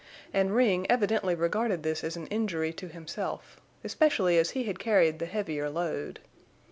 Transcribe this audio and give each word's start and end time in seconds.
And 0.33 0.55
Ring 0.55 0.87
evidently 0.89 1.35
regarded 1.35 1.83
this 1.83 2.03
as 2.03 2.17
an 2.17 2.25
injury 2.29 2.73
to 2.73 2.87
himself, 2.87 3.61
especially 3.83 4.39
as 4.39 4.49
he 4.49 4.63
had 4.63 4.79
carried 4.79 5.19
the 5.19 5.27
heavier 5.27 5.69
load. 5.69 6.19